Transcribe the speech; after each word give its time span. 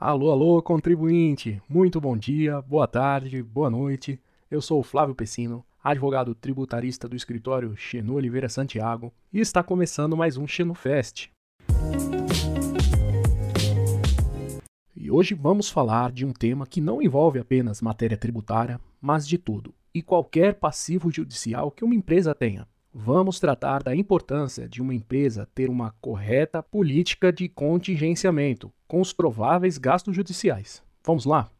Alô, 0.00 0.30
alô, 0.30 0.62
contribuinte! 0.62 1.60
Muito 1.68 2.00
bom 2.00 2.16
dia, 2.16 2.62
boa 2.62 2.86
tarde, 2.86 3.42
boa 3.42 3.68
noite. 3.68 4.16
Eu 4.48 4.62
sou 4.62 4.78
o 4.78 4.84
Flávio 4.84 5.12
Pessino, 5.12 5.64
advogado 5.82 6.36
tributarista 6.36 7.08
do 7.08 7.16
escritório 7.16 7.76
Xenu 7.76 8.14
Oliveira 8.14 8.48
Santiago, 8.48 9.12
e 9.32 9.40
está 9.40 9.60
começando 9.60 10.16
mais 10.16 10.36
um 10.36 10.46
Xenu 10.46 10.72
Fest. 10.72 11.30
E 14.94 15.10
hoje 15.10 15.34
vamos 15.34 15.68
falar 15.68 16.12
de 16.12 16.24
um 16.24 16.32
tema 16.32 16.64
que 16.64 16.80
não 16.80 17.02
envolve 17.02 17.40
apenas 17.40 17.82
matéria 17.82 18.16
tributária, 18.16 18.80
mas 19.00 19.26
de 19.26 19.36
tudo 19.36 19.74
e 19.92 20.00
qualquer 20.00 20.54
passivo 20.54 21.10
judicial 21.10 21.72
que 21.72 21.84
uma 21.84 21.96
empresa 21.96 22.32
tenha. 22.36 22.68
Vamos 22.92 23.38
tratar 23.38 23.82
da 23.82 23.94
importância 23.94 24.66
de 24.66 24.80
uma 24.80 24.94
empresa 24.94 25.46
ter 25.54 25.68
uma 25.68 25.90
correta 26.00 26.62
política 26.62 27.30
de 27.30 27.46
contingenciamento 27.46 28.72
com 28.86 29.00
os 29.00 29.12
prováveis 29.12 29.76
gastos 29.76 30.16
judiciais. 30.16 30.82
Vamos 31.04 31.26
lá? 31.26 31.50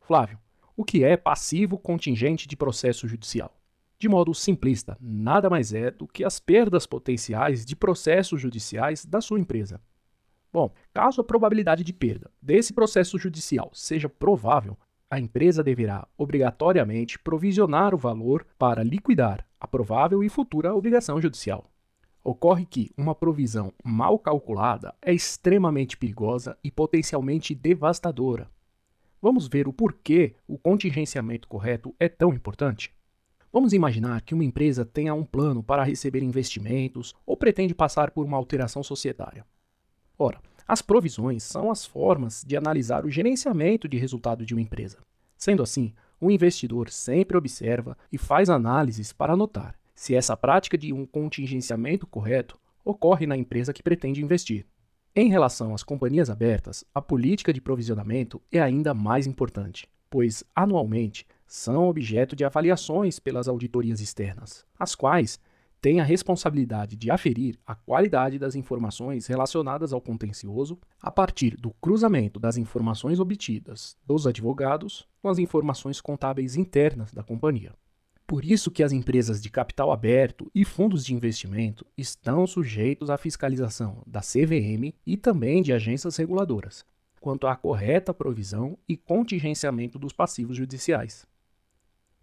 Flávio, 0.00 0.38
o 0.74 0.84
que 0.84 1.04
é 1.04 1.14
passivo 1.14 1.78
contingente 1.78 2.48
de 2.48 2.56
processo 2.56 3.06
judicial? 3.06 3.54
De 3.98 4.08
modo 4.08 4.32
simplista, 4.32 4.96
nada 4.98 5.50
mais 5.50 5.74
é 5.74 5.90
do 5.90 6.06
que 6.06 6.24
as 6.24 6.40
perdas 6.40 6.86
potenciais 6.86 7.66
de 7.66 7.76
processos 7.76 8.40
judiciais 8.40 9.04
da 9.04 9.20
sua 9.20 9.38
empresa. 9.38 9.80
Bom, 10.50 10.72
caso 10.94 11.20
a 11.20 11.24
probabilidade 11.24 11.84
de 11.84 11.92
perda 11.92 12.30
desse 12.40 12.72
processo 12.72 13.18
judicial 13.18 13.70
seja 13.74 14.08
provável, 14.08 14.78
a 15.10 15.20
empresa 15.20 15.62
deverá 15.62 16.08
obrigatoriamente 16.16 17.18
provisionar 17.18 17.94
o 17.94 17.98
valor 17.98 18.46
para 18.58 18.82
liquidar 18.82 19.47
a 19.60 19.66
provável 19.66 20.22
e 20.22 20.28
futura 20.28 20.74
obrigação 20.74 21.20
judicial. 21.20 21.70
Ocorre 22.22 22.66
que 22.66 22.90
uma 22.96 23.14
provisão 23.14 23.72
mal 23.82 24.18
calculada 24.18 24.94
é 25.00 25.12
extremamente 25.12 25.96
perigosa 25.96 26.58
e 26.62 26.70
potencialmente 26.70 27.54
devastadora. 27.54 28.50
Vamos 29.20 29.48
ver 29.48 29.66
o 29.66 29.72
porquê 29.72 30.34
o 30.46 30.58
contingenciamento 30.58 31.48
correto 31.48 31.94
é 31.98 32.08
tão 32.08 32.32
importante? 32.32 32.92
Vamos 33.52 33.72
imaginar 33.72 34.20
que 34.22 34.34
uma 34.34 34.44
empresa 34.44 34.84
tenha 34.84 35.14
um 35.14 35.24
plano 35.24 35.62
para 35.62 35.82
receber 35.82 36.22
investimentos 36.22 37.14
ou 37.24 37.36
pretende 37.36 37.74
passar 37.74 38.10
por 38.10 38.26
uma 38.26 38.36
alteração 38.36 38.82
societária. 38.82 39.44
Ora, 40.18 40.40
as 40.66 40.82
provisões 40.82 41.42
são 41.42 41.70
as 41.70 41.86
formas 41.86 42.44
de 42.46 42.56
analisar 42.56 43.06
o 43.06 43.10
gerenciamento 43.10 43.88
de 43.88 43.96
resultado 43.96 44.44
de 44.44 44.52
uma 44.52 44.60
empresa. 44.60 44.98
Sendo 45.36 45.62
assim, 45.62 45.94
o 46.20 46.30
investidor 46.30 46.90
sempre 46.90 47.36
observa 47.36 47.96
e 48.12 48.18
faz 48.18 48.48
análises 48.48 49.12
para 49.12 49.36
notar 49.36 49.78
se 49.94 50.14
essa 50.14 50.36
prática 50.36 50.78
de 50.78 50.92
um 50.92 51.04
contingenciamento 51.04 52.06
correto 52.06 52.56
ocorre 52.84 53.26
na 53.26 53.36
empresa 53.36 53.72
que 53.72 53.82
pretende 53.82 54.22
investir. 54.22 54.64
Em 55.14 55.28
relação 55.28 55.74
às 55.74 55.82
companhias 55.82 56.30
abertas, 56.30 56.84
a 56.94 57.02
política 57.02 57.52
de 57.52 57.60
provisionamento 57.60 58.40
é 58.52 58.60
ainda 58.60 58.94
mais 58.94 59.26
importante, 59.26 59.88
pois 60.08 60.44
anualmente 60.54 61.26
são 61.46 61.88
objeto 61.88 62.36
de 62.36 62.44
avaliações 62.44 63.18
pelas 63.18 63.48
auditorias 63.48 64.00
externas, 64.00 64.64
as 64.78 64.94
quais 64.94 65.40
tem 65.80 66.00
a 66.00 66.04
responsabilidade 66.04 66.96
de 66.96 67.10
aferir 67.10 67.58
a 67.66 67.74
qualidade 67.74 68.38
das 68.38 68.54
informações 68.54 69.26
relacionadas 69.26 69.92
ao 69.92 70.00
contencioso 70.00 70.78
a 71.00 71.10
partir 71.10 71.56
do 71.56 71.70
cruzamento 71.80 72.40
das 72.40 72.56
informações 72.56 73.20
obtidas 73.20 73.96
dos 74.04 74.26
advogados 74.26 75.06
com 75.22 75.28
as 75.28 75.38
informações 75.38 76.00
contábeis 76.00 76.56
internas 76.56 77.12
da 77.12 77.22
companhia. 77.22 77.72
Por 78.26 78.44
isso 78.44 78.70
que 78.70 78.82
as 78.82 78.92
empresas 78.92 79.40
de 79.40 79.48
capital 79.48 79.90
aberto 79.90 80.50
e 80.54 80.64
fundos 80.64 81.04
de 81.04 81.14
investimento 81.14 81.86
estão 81.96 82.46
sujeitos 82.46 83.08
à 83.08 83.16
fiscalização 83.16 84.02
da 84.06 84.20
CVM 84.20 84.92
e 85.06 85.16
também 85.16 85.62
de 85.62 85.72
agências 85.72 86.16
reguladoras, 86.16 86.84
quanto 87.20 87.46
à 87.46 87.56
correta 87.56 88.12
provisão 88.12 88.76
e 88.86 88.96
contingenciamento 88.96 89.98
dos 89.98 90.12
passivos 90.12 90.58
judiciais. 90.58 91.26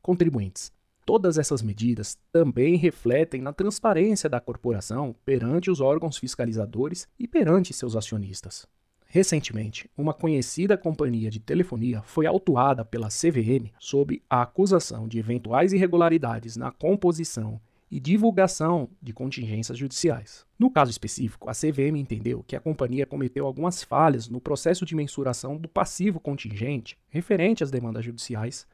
Contribuintes 0.02 0.72
Todas 1.06 1.38
essas 1.38 1.62
medidas 1.62 2.18
também 2.32 2.76
refletem 2.78 3.40
na 3.40 3.54
transparência 3.54 4.28
da 4.28 4.40
corporação 4.40 5.16
perante 5.24 5.70
os 5.70 5.80
órgãos 5.80 6.18
fiscalizadores 6.18 7.08
e 7.20 7.28
perante 7.28 7.74
seus 7.74 7.96
acionistas. 7.96 8.68
Recentemente, 9.06 9.88
uma 9.96 10.16
conhecida 10.16 10.76
companhia 10.76 11.30
de 11.30 11.40
telefonia 11.40 12.02
foi 12.02 12.26
autuada 12.26 12.84
pela 12.84 13.10
CVM 13.10 13.72
sob 13.80 14.20
a 14.28 14.42
acusação 14.42 15.08
de 15.08 15.20
eventuais 15.20 15.74
irregularidades 15.74 16.58
na 16.58 16.72
composição 16.72 17.62
e 17.90 18.00
divulgação 18.00 18.90
de 19.00 19.14
contingências 19.14 19.78
judiciais. 19.78 20.44
No 20.58 20.72
caso 20.72 20.90
específico, 20.90 21.48
a 21.48 21.54
CVM 21.54 21.98
entendeu 21.98 22.44
que 22.48 22.56
a 22.56 22.60
companhia 22.60 23.06
cometeu 23.06 23.46
algumas 23.46 23.84
falhas 23.84 24.28
no 24.28 24.42
processo 24.42 24.84
de 24.86 24.96
mensuração 24.96 25.56
do 25.56 25.70
passivo 25.70 26.20
contingente 26.20 26.98
referente 27.10 27.64
às 27.64 27.70
demandas 27.70 28.04
judiciais, 28.04 28.68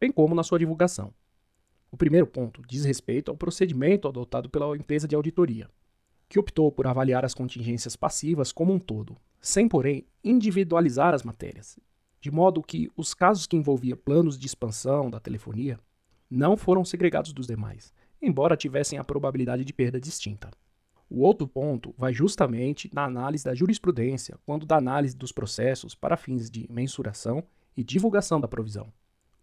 bem 0.00 0.12
como 0.12 0.32
na 0.32 0.44
sua 0.44 0.60
divulgação. 0.60 1.12
O 1.92 1.96
primeiro 1.96 2.26
ponto 2.26 2.62
diz 2.66 2.86
respeito 2.86 3.30
ao 3.30 3.36
procedimento 3.36 4.08
adotado 4.08 4.48
pela 4.48 4.74
empresa 4.74 5.06
de 5.06 5.14
auditoria, 5.14 5.68
que 6.26 6.38
optou 6.38 6.72
por 6.72 6.86
avaliar 6.86 7.22
as 7.22 7.34
contingências 7.34 7.94
passivas 7.96 8.50
como 8.50 8.72
um 8.72 8.78
todo, 8.78 9.14
sem, 9.38 9.68
porém, 9.68 10.06
individualizar 10.24 11.12
as 11.12 11.22
matérias, 11.22 11.78
de 12.18 12.30
modo 12.30 12.62
que 12.62 12.90
os 12.96 13.12
casos 13.12 13.46
que 13.46 13.58
envolviam 13.58 13.98
planos 13.98 14.38
de 14.38 14.46
expansão 14.46 15.10
da 15.10 15.20
telefonia 15.20 15.78
não 16.30 16.56
foram 16.56 16.82
segregados 16.82 17.34
dos 17.34 17.46
demais, 17.46 17.92
embora 18.22 18.56
tivessem 18.56 18.98
a 18.98 19.04
probabilidade 19.04 19.62
de 19.62 19.72
perda 19.74 20.00
distinta. 20.00 20.50
O 21.10 21.20
outro 21.20 21.46
ponto 21.46 21.94
vai 21.98 22.14
justamente 22.14 22.88
na 22.94 23.04
análise 23.04 23.44
da 23.44 23.54
jurisprudência, 23.54 24.38
quando 24.46 24.64
da 24.64 24.78
análise 24.78 25.14
dos 25.14 25.30
processos 25.30 25.94
para 25.94 26.16
fins 26.16 26.50
de 26.50 26.66
mensuração 26.72 27.44
e 27.76 27.84
divulgação 27.84 28.40
da 28.40 28.48
provisão. 28.48 28.90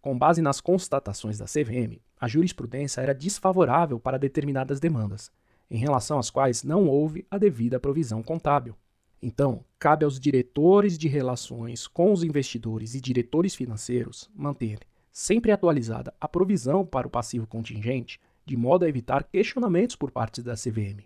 Com 0.02 0.18
base 0.18 0.42
nas 0.42 0.62
constatações 0.62 1.38
da 1.38 1.46
CVM, 1.46 2.00
a 2.20 2.28
jurisprudência 2.28 3.02
era 3.02 3.14
desfavorável 3.14 4.00
para 4.00 4.18
determinadas 4.18 4.80
demandas, 4.80 5.32
em 5.70 5.78
relação 5.78 6.18
às 6.18 6.30
quais 6.30 6.64
não 6.64 6.88
houve 6.88 7.26
a 7.30 7.38
devida 7.38 7.80
provisão 7.80 8.24
contábil. 8.24 8.76
Então, 9.22 9.66
cabe 9.78 10.06
aos 10.06 10.18
diretores 10.18 10.98
de 10.98 11.10
relações 11.10 11.86
com 11.86 12.14
os 12.14 12.24
investidores 12.24 12.96
e 12.96 13.02
diretores 13.02 13.54
financeiros 13.54 14.30
manter 14.34 14.80
sempre 15.12 15.52
atualizada 15.52 16.14
a 16.20 16.28
provisão 16.28 16.86
para 16.86 17.08
o 17.08 17.10
passivo 17.10 17.46
contingente, 17.46 18.22
de 18.46 18.56
modo 18.56 18.86
a 18.86 18.90
evitar 18.90 19.26
questionamentos 19.26 19.98
por 19.98 20.12
parte 20.12 20.42
da 20.42 20.54
CVM. 20.54 21.04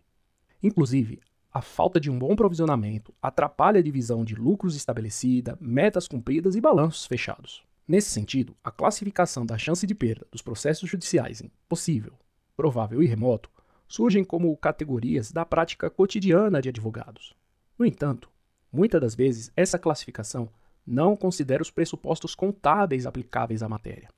Inclusive, 0.62 1.20
a 1.52 1.62
falta 1.62 2.00
de 2.00 2.12
um 2.12 2.18
bom 2.18 2.36
provisionamento 2.36 3.14
atrapalha 3.22 3.80
a 3.80 3.84
divisão 3.84 4.24
de 4.24 4.36
lucros 4.36 4.76
estabelecida, 4.76 5.58
metas 5.60 6.08
cumpridas 6.08 6.56
e 6.56 6.62
balanços 6.62 7.08
fechados. 7.08 7.64
Nesse 7.88 8.10
sentido, 8.10 8.56
a 8.64 8.72
classificação 8.72 9.46
da 9.46 9.58
chance 9.58 9.86
de 9.86 9.94
perda 9.94 10.26
dos 10.32 10.42
processos 10.42 10.90
judiciais 10.90 11.42
em 11.42 11.52
possível, 11.68 12.14
provável 12.56 13.04
e 13.04 13.06
remoto 13.06 13.50
surgem 13.88 14.24
como 14.24 14.56
categorias 14.58 15.32
da 15.32 15.46
prática 15.46 15.90
cotidiana 15.90 16.62
de 16.62 16.70
advogados. 16.70 17.36
No 17.78 17.86
entanto, 17.86 18.30
muitas 18.72 19.02
das 19.02 19.16
vezes 19.16 19.52
essa 19.56 19.78
classificação 19.78 20.50
não 20.86 21.16
considera 21.16 21.62
os 21.62 21.70
pressupostos 21.70 22.34
contábeis 22.36 23.06
aplicáveis 23.06 23.62
à 23.62 23.70
matéria, 23.70 24.10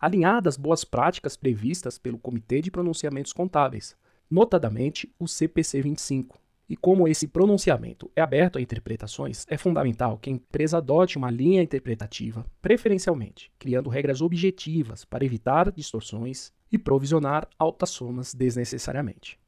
alinhadas 0.00 0.56
boas 0.56 0.84
práticas 0.84 1.36
previstas 1.36 1.98
pelo 1.98 2.18
Comitê 2.18 2.60
de 2.60 2.70
Pronunciamentos 2.70 3.32
Contábeis, 3.32 3.96
notadamente 4.30 5.12
o 5.18 5.26
CPC 5.26 5.82
25, 5.82 6.38
e 6.68 6.76
como 6.76 7.08
esse 7.08 7.26
pronunciamento 7.26 8.10
é 8.14 8.20
aberto 8.20 8.58
a 8.58 8.60
interpretações, 8.60 9.46
é 9.48 9.56
fundamental 9.56 10.18
que 10.18 10.28
a 10.28 10.32
empresa 10.32 10.78
adote 10.78 11.16
uma 11.16 11.30
linha 11.30 11.62
interpretativa, 11.62 12.44
preferencialmente, 12.60 13.50
criando 13.58 13.88
regras 13.88 14.20
objetivas 14.20 15.04
para 15.04 15.24
evitar 15.24 15.72
distorções 15.72 16.52
e 16.70 16.76
provisionar 16.76 17.48
altas 17.58 17.90
somas 17.90 18.34
desnecessariamente. 18.34 19.38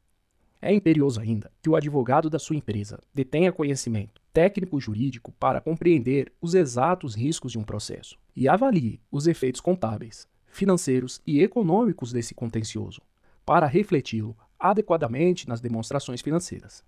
É 0.62 0.72
imperioso 0.72 1.20
ainda 1.20 1.50
que 1.62 1.69
o 1.69 1.76
advogado 1.76 2.30
da 2.30 2.38
sua 2.38 2.56
empresa 2.56 2.98
detenha 3.14 3.53
conhecimento 3.53 4.20
técnico-jurídico 4.32 5.32
para 5.32 5.60
compreender 5.60 6.32
os 6.41 6.54
exatos 6.54 7.14
riscos 7.14 7.53
de 7.53 7.59
um 7.59 7.64
processo 7.64 8.16
e 8.34 8.48
avalie 8.48 9.00
os 9.10 9.27
efeitos 9.27 9.60
contábeis, 9.60 10.27
financeiros 10.47 11.21
e 11.27 11.42
econômicos 11.42 12.12
desse 12.12 12.34
contencioso, 12.34 13.00
para 13.44 13.66
refleti-lo 13.66 14.36
adequadamente 14.59 15.48
nas 15.48 15.60
demonstrações 15.60 16.21
financeiras 16.21 16.84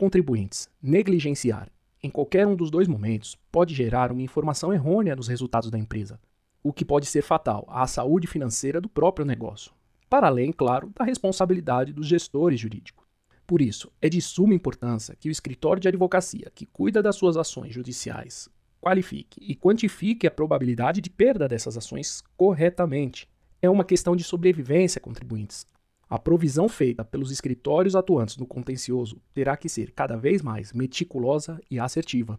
contribuintes 0.00 0.66
negligenciar 0.82 1.70
em 2.02 2.08
qualquer 2.08 2.46
um 2.46 2.56
dos 2.56 2.70
dois 2.70 2.88
momentos 2.88 3.36
pode 3.52 3.74
gerar 3.74 4.10
uma 4.10 4.22
informação 4.22 4.72
errônea 4.72 5.14
nos 5.14 5.28
resultados 5.28 5.70
da 5.70 5.78
empresa, 5.78 6.18
o 6.62 6.72
que 6.72 6.86
pode 6.86 7.04
ser 7.04 7.20
fatal 7.20 7.66
à 7.68 7.86
saúde 7.86 8.26
financeira 8.26 8.80
do 8.80 8.88
próprio 8.88 9.26
negócio, 9.26 9.72
para 10.08 10.26
além, 10.26 10.52
claro, 10.52 10.90
da 10.98 11.04
responsabilidade 11.04 11.92
dos 11.92 12.06
gestores 12.06 12.58
jurídicos. 12.58 13.04
Por 13.46 13.60
isso, 13.60 13.92
é 14.00 14.08
de 14.08 14.22
suma 14.22 14.54
importância 14.54 15.14
que 15.20 15.28
o 15.28 15.30
escritório 15.30 15.82
de 15.82 15.88
advocacia 15.88 16.50
que 16.54 16.64
cuida 16.64 17.02
das 17.02 17.16
suas 17.16 17.36
ações 17.36 17.74
judiciais 17.74 18.48
qualifique 18.80 19.38
e 19.42 19.54
quantifique 19.54 20.26
a 20.26 20.30
probabilidade 20.30 21.02
de 21.02 21.10
perda 21.10 21.46
dessas 21.46 21.76
ações 21.76 22.24
corretamente. 22.38 23.28
É 23.60 23.68
uma 23.68 23.84
questão 23.84 24.16
de 24.16 24.24
sobrevivência, 24.24 24.98
contribuintes, 24.98 25.66
a 26.10 26.18
provisão 26.18 26.68
feita 26.68 27.04
pelos 27.04 27.30
escritórios 27.30 27.94
atuantes 27.94 28.36
no 28.36 28.44
contencioso 28.44 29.22
terá 29.32 29.56
que 29.56 29.68
ser 29.68 29.92
cada 29.92 30.16
vez 30.16 30.42
mais 30.42 30.72
meticulosa 30.72 31.60
e 31.70 31.78
assertiva. 31.78 32.36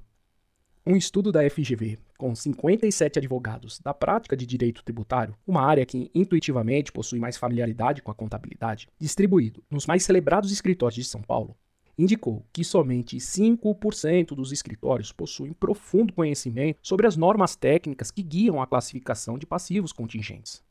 Um 0.86 0.98
estudo 0.98 1.32
da 1.32 1.50
FGV, 1.50 1.98
com 2.18 2.36
57 2.36 3.20
advogados 3.20 3.80
da 3.80 3.94
prática 3.94 4.36
de 4.36 4.46
direito 4.46 4.84
tributário, 4.84 5.38
uma 5.48 5.62
área 5.62 5.86
que 5.86 6.12
intuitivamente 6.14 6.92
possui 6.92 7.18
mais 7.18 7.38
familiaridade 7.38 8.02
com 8.02 8.12
a 8.12 8.16
contabilidade, 8.16 8.90
distribuído 9.00 9.64
nos 9.70 9.86
mais 9.86 10.04
celebrados 10.04 10.52
escritórios 10.52 10.96
de 10.96 11.06
São 11.06 11.22
Paulo, 11.22 11.56
indicou 11.98 12.46
que 12.52 12.66
somente 12.66 13.18
5% 13.18 14.36
dos 14.36 14.52
escritórios 14.52 15.14
possuem 15.14 15.54
profundo 15.54 16.12
conhecimento 16.12 16.80
sobre 16.82 17.08
as 17.08 17.16
normas 17.16 17.56
técnicas 17.56 18.12
que 18.12 18.24
guiam 18.24 18.62
a 18.62 18.68
classificação 18.68 19.38
de 19.38 19.46
passivos 19.46 19.94
contingentes. 19.94 20.62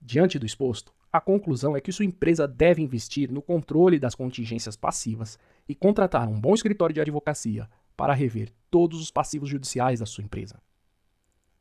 Diante 0.00 0.38
do 0.38 0.46
exposto, 0.46 0.94
a 1.12 1.20
conclusão 1.20 1.76
é 1.76 1.80
que 1.80 1.90
sua 1.90 2.04
empresa 2.04 2.46
deve 2.46 2.82
investir 2.82 3.30
no 3.30 3.42
controle 3.42 3.98
das 3.98 4.14
contingências 4.14 4.76
passivas 4.76 5.38
e 5.68 5.74
contratar 5.74 6.28
um 6.28 6.40
bom 6.40 6.54
escritório 6.54 6.94
de 6.94 7.00
advocacia 7.00 7.68
para 7.96 8.14
rever 8.14 8.50
todos 8.70 9.00
os 9.00 9.10
passivos 9.10 9.48
judiciais 9.48 10.00
da 10.00 10.06
sua 10.06 10.24
empresa. 10.24 10.60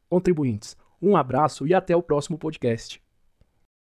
Contribuintes, 0.07 0.77
um 1.01 1.17
abraço 1.17 1.65
e 1.65 1.73
até 1.73 1.95
o 1.95 2.03
próximo 2.03 2.37
podcast. 2.37 3.01